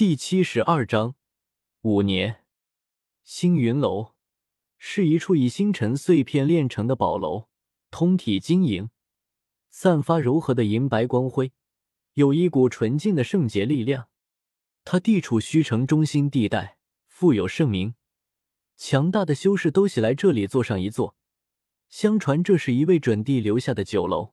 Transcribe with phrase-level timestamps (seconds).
[0.00, 1.14] 第七十二章
[1.82, 2.46] 五年。
[3.22, 4.14] 星云楼
[4.78, 7.50] 是一处以星辰碎片炼成的宝楼，
[7.90, 8.88] 通体晶莹，
[9.68, 11.52] 散发柔和的银白光辉，
[12.14, 14.08] 有一股纯净的圣洁力量。
[14.86, 17.94] 它地处虚城中心地带，富有盛名，
[18.78, 21.14] 强大的修士都喜来这里坐上一坐。
[21.90, 24.32] 相传这是一位准帝留下的酒楼，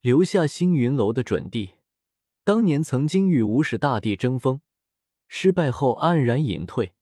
[0.00, 1.72] 留下星云楼的准帝，
[2.44, 4.62] 当年曾经与无始大帝争锋，
[5.32, 6.92] 失败后黯然隐退，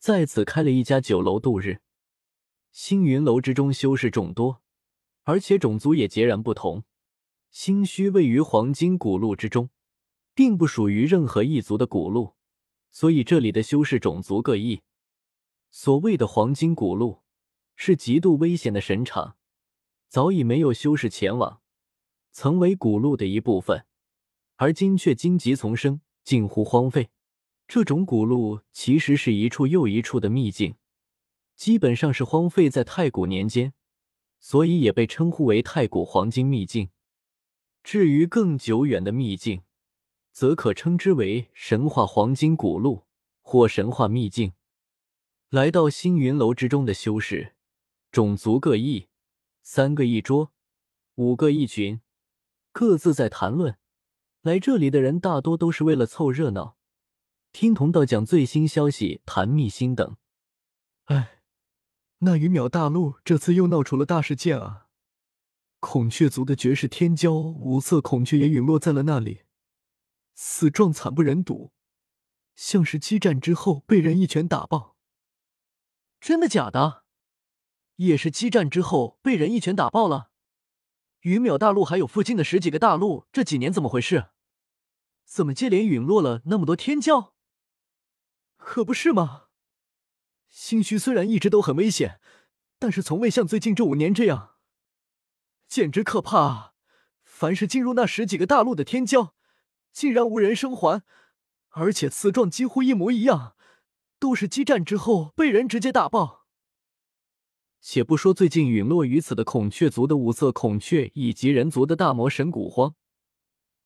[0.00, 1.80] 在此开了一家酒楼度日。
[2.72, 4.60] 星云楼之中修士众多，
[5.22, 6.82] 而且种族也截然不同。
[7.52, 9.70] 星虚位于黄金古路之中，
[10.34, 12.34] 并不属于任何一族的古路，
[12.90, 14.82] 所以这里的修士种族各异。
[15.70, 17.22] 所谓的黄金古路。
[17.80, 19.36] 是极度危险的神场，
[20.08, 21.62] 早已没有修士前往，
[22.32, 23.86] 曾为古路的一部分，
[24.56, 27.10] 而今却荆棘丛生，近乎荒废。
[27.68, 30.76] 这种古路其实是一处又一处的秘境，
[31.54, 33.74] 基本上是荒废在太古年间，
[34.40, 36.88] 所以也被称呼为太古黄金秘境。
[37.84, 39.60] 至于更久远的秘境，
[40.32, 43.04] 则可称之为神话黄金古路
[43.42, 44.54] 或神话秘境。
[45.50, 47.54] 来到星云楼之中的修士。
[48.10, 49.08] 种族各异，
[49.60, 50.50] 三个一桌，
[51.16, 52.00] 五个一群，
[52.72, 53.76] 各自在谈论。
[54.40, 56.77] 来这里的人大多都是为了凑热闹，
[57.52, 60.16] 听同道讲最新消息，谈秘辛等。
[61.06, 61.40] 哎，
[62.18, 64.86] 那鱼淼大陆这次又闹出了大事件啊！
[65.80, 69.42] 孔雀族的绝世天骄五色孔雀也陨落在了那里，
[70.34, 71.72] 死状惨不忍睹，
[72.54, 74.96] 像是激战之后被人一拳打爆。
[76.20, 77.04] 真的假的？
[77.96, 80.30] 也是激战之后被人一拳打爆了。
[81.22, 84.28] 鱼淼大陆还有附近的十几个大陆，这几年怎么回事？
[85.24, 87.32] 怎么接连陨落了那么多天骄？
[88.68, 89.44] 可不是吗？
[90.50, 92.20] 心虚虽然一直都很危险，
[92.78, 94.56] 但是从未像最近这五年这样，
[95.66, 96.72] 简直可怕啊！
[97.24, 99.30] 凡是进入那十几个大陆的天骄，
[99.90, 101.02] 竟然无人生还，
[101.70, 103.56] 而且死状几乎一模一样，
[104.18, 106.44] 都是激战之后被人直接打爆。
[107.80, 112.94] 且不说最近陨落于此的孔雀族的五色孔雀，以及人族的大魔神古荒，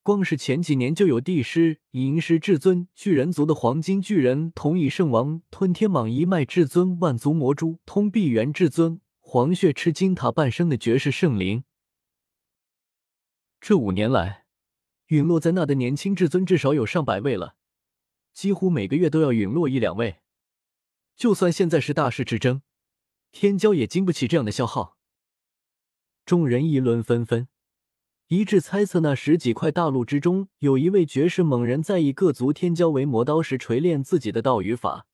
[0.03, 11.63] 光是前几年就有帝师、银狮至尊、巨人族的黄金巨人、同以圣王、吞天蟒一脉至尊、万族魔蛛、通臂猿至尊、黄血吃金塔半生的绝世圣灵。
[13.61, 14.45] 这五年来，
[15.05, 17.55] 陨落在那的年轻至尊至少有上百位了，
[18.33, 20.17] 几乎每个月都要陨落一两位。
[21.15, 22.61] 就算现在是大势之争。
[23.31, 24.97] 天骄也经不起这样的消耗，
[26.25, 27.47] 众人议论纷纷，
[28.27, 35.05] 一致猜测那十几块大陆之中有一位绝世猛人，在以各族天骄为磨刀时锤炼自己的道与法，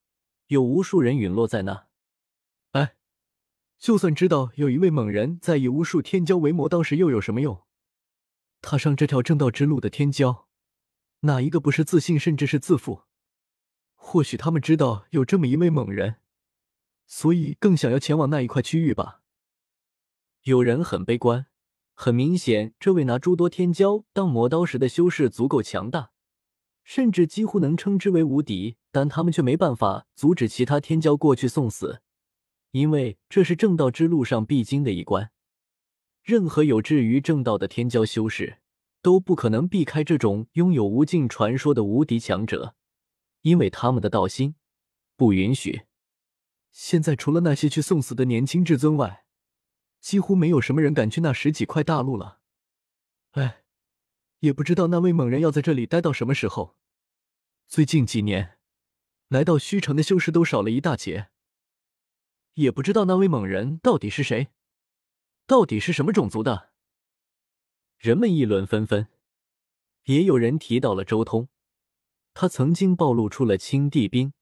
[0.48, 1.88] 有无数人陨落在那。
[2.72, 2.96] 哎，
[3.78, 7.64] 就算知道有一位猛人在以无数天骄为磨刀时，又有什么用？
[8.62, 10.46] 踏上这条正道之路的天骄，
[11.22, 13.04] 哪一个不是自信，甚至是自负？
[13.96, 16.18] 或许他们知道有这么一位猛人。
[17.06, 19.24] 所以更想要前往那一块区域吧。
[20.44, 21.48] 有人很悲观，
[22.02, 26.12] 很明显，这位拿诸多天骄当磨刀石的修士足够强大，
[26.82, 28.78] 甚至几乎能称之为无敌。
[28.90, 32.02] 但他们却没办法阻止其他天骄过去送死，
[32.72, 35.32] 因为这是正道之路上必经的一关。
[36.24, 38.60] 任何有志于正道的天骄修士
[39.02, 42.76] 都不可能避开这种拥有无尽传说的无敌强者，
[43.42, 44.56] 因为他们的道心
[45.18, 45.82] 不允许。
[46.72, 49.26] 现在除了那些去送死的年轻至尊外，
[50.00, 52.40] 几乎没有什么人敢去那十几块大陆了。
[53.32, 53.64] 哎，
[54.40, 56.76] 也不知道那位猛人要在这里待到什么时候。
[57.68, 58.58] 最近几年，
[59.28, 61.30] 来到虚城的修士都少了一大截。
[62.56, 64.50] 也不知道那位猛人到底是谁，
[65.46, 66.72] 到底是什么种族的。
[67.98, 69.08] 人们议论纷纷，
[70.06, 71.50] 也有人提到了周通，
[72.34, 74.34] 他曾经暴露出了青帝兵。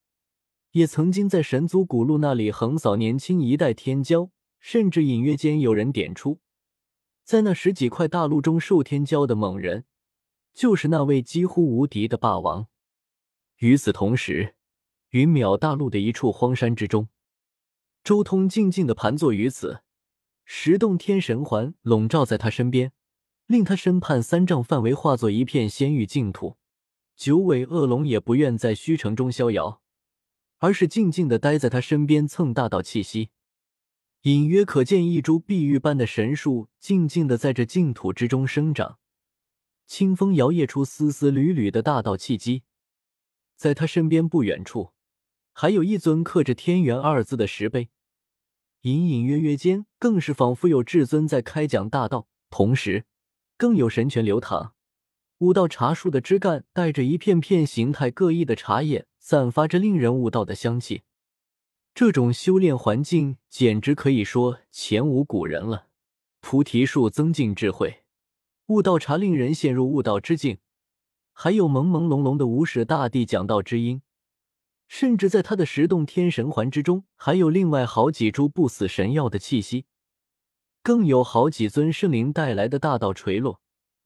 [0.71, 6.39] 也曾经在神族古路那里横扫年轻一代天骄，甚至隐约间有人点出，
[7.24, 9.86] 在那十几块大陆中受天骄的猛人，
[10.54, 12.68] 就是那位几乎无敌的霸王。
[13.57, 14.56] 与此同时，
[15.09, 17.09] 云淼大陆的一处荒山之中，
[18.04, 19.81] 周通静静的盘坐于此，
[20.45, 22.92] 十洞天神环笼罩在他身边，
[23.45, 26.57] 令他身畔三丈范围化作一片仙域净土。
[27.15, 29.81] 九尾恶龙也不愿在虚城中逍遥。
[30.60, 33.30] 而是静静的待在他身边蹭大道气息，
[34.27, 39.00] 隐约可见一株碧玉般的神树静静的在这净土之中生长，
[39.85, 42.63] 清风摇曳出丝丝缕缕的大道气机。
[43.56, 44.91] 在他身边不远处，
[45.53, 47.88] 还有一尊刻着“天元”二字的石碑，
[48.81, 53.06] 隐隐约约间更是仿佛有至尊在开讲大道，同时
[53.56, 54.74] 更有神泉流淌。
[55.38, 61.03] 悟道茶树的枝干带着一片片形态各异的茶叶，散发着令人悟道的香气。
[61.99, 65.88] 这种修炼环境简直可以说前无古人了。
[66.41, 68.03] 菩提树增进智慧，
[68.67, 70.59] 悟道茶令人陷入悟道之境。
[71.33, 74.03] 还有朦朦胧胧的无始大帝讲道之音，
[74.88, 79.85] 甚至在他的十洞天神环之中，还有另外好几株不死神药的气息，
[80.83, 83.59] 更有好几尊圣灵带来的大道垂落，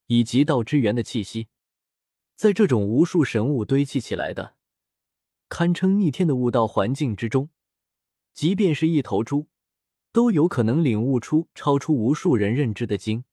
[0.07, 1.49] 以及道之源的气息。
[2.37, 4.55] 在这种无数神物堆砌起来的、
[5.49, 7.49] 堪称逆天的悟道环境之中，
[8.33, 9.47] 即便是一头猪，
[10.11, 13.23] 都有可能领悟出超出无数人认知的经。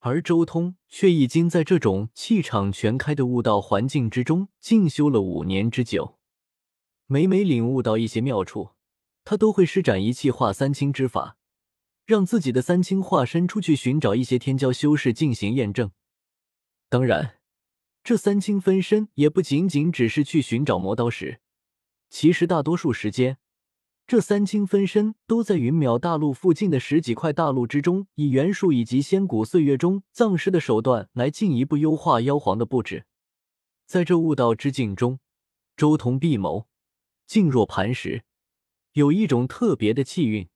[0.00, 6.18] 而周通却已经在这种气场全开的悟道环境之中静修了五年之久，
[7.06, 8.70] 每每领悟到一些妙处，
[9.24, 11.36] 他都会施展一气化三清之法，
[12.06, 15.90] 让自己的三清化身出去寻找一些天骄修士进行验证。
[16.88, 17.40] 当然，
[18.04, 21.40] 这三清分身也不仅仅只是去寻找磨刀石，
[22.08, 23.38] 其实大多数时间。
[24.08, 33.04] 这三清分身都在云淼大陆附近的十几块大陆之中，以元术以及仙古岁月中葬尸的手段来进一步优化妖皇的布置。
[33.84, 35.20] 在这悟道之境中，
[35.76, 36.64] 周同闭眸，
[37.26, 38.24] 静若磐石，
[38.94, 40.48] 有一种特别的气韵，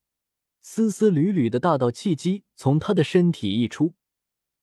[0.63, 3.93] 丝丝缕缕的大道气机从他的身体溢出，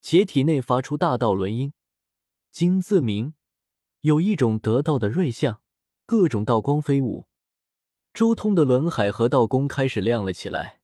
[0.01, 1.73] 且体内发出大道轮音，
[2.51, 3.35] 金自鸣，
[4.01, 5.61] 有一种得道的瑞相，
[6.07, 7.28] 各种道光飞舞。
[8.13, 10.81] 周通的轮海和道宫开始亮了起来，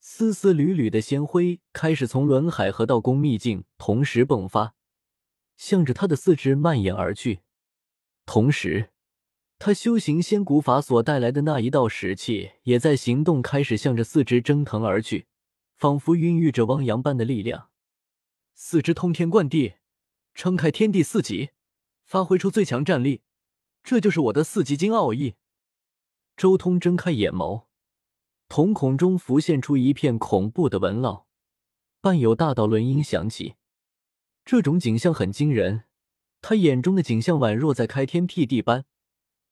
[0.00, 4.74] 丝丝缕缕的仙辉开始从轮海和道宫秘境同时迸发，
[5.56, 7.40] 向着他的四肢蔓延而去。
[8.24, 8.90] 同时，
[9.58, 15.26] 他修行仙古法所带来的那一道石气也在行动，开始向着四肢蒸腾而去，
[15.76, 17.70] 仿佛孕育着汪洋般的力量。
[18.54, 19.74] 四肢通天贯地，
[20.34, 21.50] 撑开天地四极，
[22.04, 23.22] 发挥出最强战力，
[23.82, 25.34] 这就是我的四极经奥义。
[26.36, 27.64] 周通睁开眼眸，
[28.46, 31.26] 瞳孔中浮现出一片恐怖的纹络，
[32.02, 33.54] 伴有大道轮音响起。
[34.44, 35.84] 这种景象很惊人，
[36.42, 38.84] 他眼中的景象宛若在开天辟地般，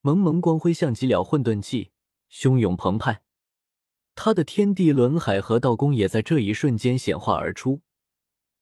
[0.02, 1.90] 蒙蒙光辉像极了混沌气，
[2.30, 3.22] 汹涌澎湃。
[4.14, 7.80] 他的天地轮海和道宫也在这一瞬间显化而出，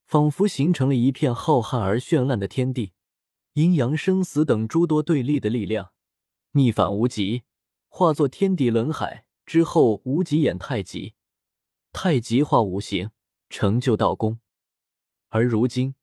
[0.07, 2.93] 仿佛形成了一片浩瀚而绚烂的天地，
[3.55, 5.91] 阴阳生死等诸多对立的力量，
[6.53, 7.43] 逆反无极。
[7.95, 11.13] 化作天地轮海之后，无极演太极，
[11.93, 13.11] 太极化五行，
[13.51, 14.41] 成就道功。
[15.29, 15.95] 而如今，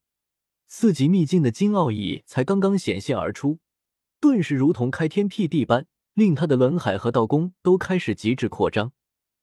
[0.68, 3.58] 四极秘境的金奥义才刚刚显现而出，
[4.20, 8.94] 顿时如同开天辟地般，令他的轮海和道功都开始极致扩张，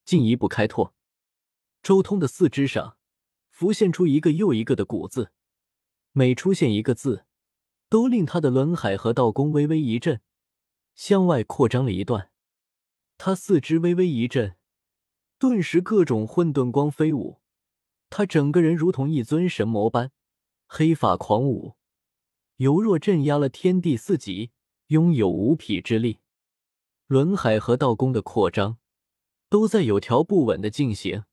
[0.04, 0.94] 进一步开拓。
[1.82, 2.96] 周通的四肢上
[3.50, 5.32] 浮现出一个又一个的古字，
[6.12, 7.26] 每出现一个字，
[7.88, 10.20] 都令他的轮海和道功微微一震，
[10.94, 12.30] 向外扩张了一段。
[13.18, 14.56] 他四肢微微一震，
[15.38, 17.40] 顿时各种混沌光飞舞。
[18.08, 20.12] 他整个人如同一尊神魔般，
[20.66, 21.74] 黑发狂舞，
[22.56, 24.50] 犹若镇压了天地四极，
[24.88, 26.20] 拥有无匹之力。
[27.06, 28.78] 轮海和道宫的扩张
[29.48, 31.24] 都在有条不紊的进行，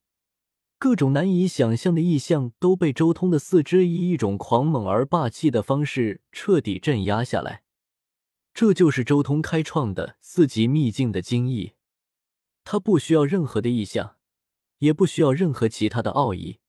[0.78, 7.63] 各种难以想象的异象都被周通的四肢以一种狂猛而霸气的方式彻底镇压下来。
[8.54, 11.74] 这就是周通开创的四级秘境的精义，
[12.64, 14.18] 它不需要任何的意象，
[14.78, 16.60] 也不需要任何其他的奥义，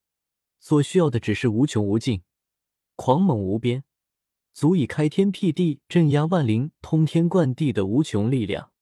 [0.58, 2.22] 所需要的只是无穷无尽、
[2.96, 3.84] 狂猛无边、
[4.52, 8.73] 足以开天辟地、镇压万灵、通天贯地的无穷力量。